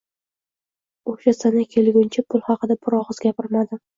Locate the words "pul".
2.35-2.43